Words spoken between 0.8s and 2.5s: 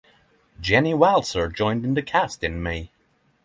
Walser joined in the cast